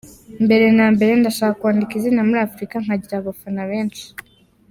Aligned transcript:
Mbere 0.45 0.65
na 0.77 0.85
mbere 0.93 1.11
ndashaka 1.21 1.57
kwandika 1.59 1.93
izina 1.99 2.21
muri 2.27 2.39
Afurika, 2.47 2.75
nkagira 2.83 3.15
abafana 3.17 3.61
benshi. 3.71 4.05